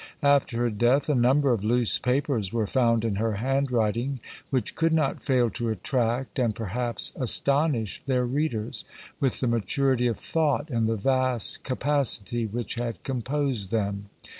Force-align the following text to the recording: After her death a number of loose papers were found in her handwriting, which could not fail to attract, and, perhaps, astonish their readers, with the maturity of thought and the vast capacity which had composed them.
After 0.23 0.57
her 0.57 0.71
death 0.71 1.09
a 1.09 1.13
number 1.13 1.51
of 1.53 1.63
loose 1.63 1.99
papers 1.99 2.51
were 2.51 2.65
found 2.65 3.05
in 3.05 3.17
her 3.17 3.33
handwriting, 3.33 4.19
which 4.49 4.73
could 4.73 4.93
not 4.93 5.23
fail 5.23 5.51
to 5.51 5.69
attract, 5.69 6.39
and, 6.39 6.55
perhaps, 6.55 7.13
astonish 7.15 8.01
their 8.07 8.25
readers, 8.25 8.83
with 9.19 9.41
the 9.41 9.47
maturity 9.47 10.07
of 10.07 10.17
thought 10.17 10.71
and 10.71 10.89
the 10.89 10.95
vast 10.95 11.63
capacity 11.63 12.47
which 12.47 12.73
had 12.73 13.03
composed 13.03 13.69
them. 13.69 14.07